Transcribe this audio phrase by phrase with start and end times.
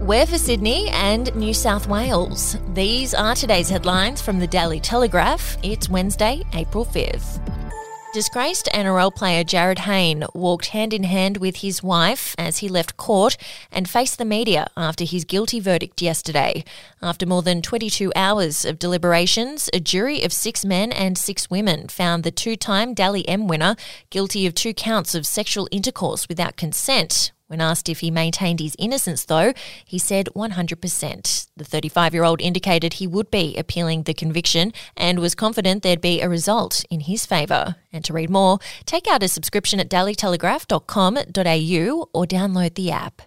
[0.00, 2.56] We're for Sydney and New South Wales.
[2.74, 5.56] These are today's headlines from the Daily Telegraph.
[5.62, 7.40] It's Wednesday, April 5th.
[8.12, 12.98] Disgraced NRL player Jarryd Hayne walked hand in hand with his wife as he left
[12.98, 13.38] court
[13.70, 16.62] and faced the media after his guilty verdict yesterday.
[17.00, 21.88] After more than 22 hours of deliberations, a jury of six men and six women
[21.88, 23.76] found the two time Dally M winner
[24.10, 28.74] guilty of two counts of sexual intercourse without consent, when asked if he maintained his
[28.78, 29.52] innocence, though,
[29.84, 31.48] he said 100%.
[31.54, 36.00] The 35 year old indicated he would be appealing the conviction and was confident there'd
[36.00, 37.76] be a result in his favour.
[37.92, 43.20] And to read more, take out a subscription at dailytelegraph.com.au or download the app.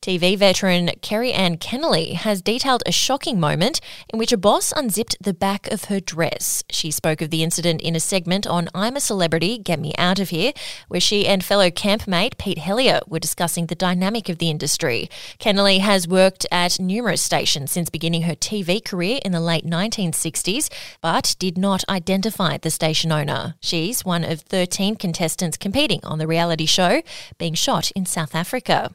[0.00, 3.80] TV veteran Kerri-Anne Kennerley has detailed a shocking moment
[4.12, 6.62] in which a boss unzipped the back of her dress.
[6.70, 10.20] She spoke of the incident in a segment on I'm a Celebrity, Get Me Out
[10.20, 10.52] of Here,
[10.88, 15.10] where she and fellow campmate Pete Helliar were discussing the dynamic of the industry.
[15.40, 20.70] Kennerley has worked at numerous stations since beginning her TV career in the late 1960s,
[21.00, 23.54] but did not identify the station owner.
[23.60, 27.02] She's one of 13 contestants competing on the reality show,
[27.38, 28.94] being shot in South Africa.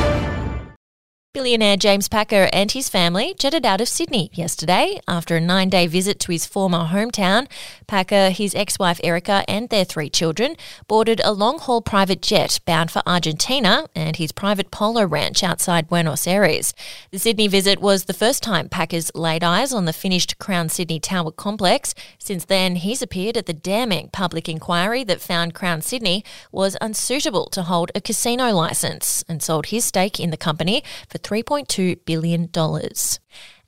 [1.33, 5.87] Billionaire James Packer and his family jetted out of Sydney yesterday after a nine day
[5.87, 7.47] visit to his former hometown.
[7.87, 10.57] Packer, his ex wife Erica, and their three children
[10.89, 15.87] boarded a long haul private jet bound for Argentina and his private polo ranch outside
[15.87, 16.73] Buenos Aires.
[17.11, 20.99] The Sydney visit was the first time Packer's laid eyes on the finished Crown Sydney
[20.99, 21.95] Tower complex.
[22.19, 27.45] Since then, he's appeared at the damning public inquiry that found Crown Sydney was unsuitable
[27.51, 32.49] to hold a casino licence and sold his stake in the company for $3.2 billion.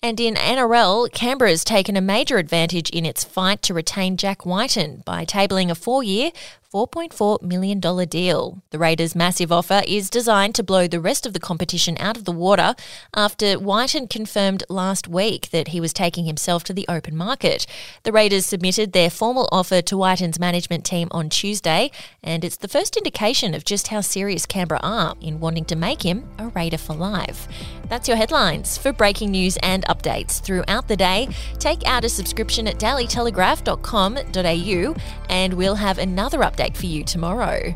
[0.03, 5.01] And in NRL, Canberra's taken a major advantage in its fight to retain Jack Wighton
[5.05, 6.31] by tabling a four year,
[6.73, 8.63] $4.4 million deal.
[8.71, 12.25] The Raiders' massive offer is designed to blow the rest of the competition out of
[12.25, 12.73] the water
[13.15, 17.67] after Wighton confirmed last week that he was taking himself to the open market.
[18.01, 21.91] The Raiders submitted their formal offer to Wighton's management team on Tuesday,
[22.23, 26.01] and it's the first indication of just how serious Canberra are in wanting to make
[26.01, 27.47] him a Raider for life.
[27.87, 28.77] That's your headlines.
[28.77, 31.29] For breaking news and updates throughout the day,
[31.59, 34.95] take out a subscription at dailytelegraph.com.au
[35.29, 37.75] and we'll have another update for you tomorrow.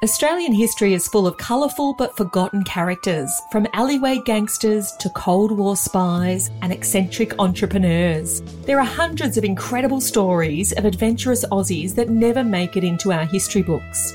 [0.00, 5.76] Australian history is full of colourful but forgotten characters, from alleyway gangsters to Cold War
[5.76, 8.40] spies and eccentric entrepreneurs.
[8.64, 13.24] There are hundreds of incredible stories of adventurous Aussies that never make it into our
[13.24, 14.14] history books.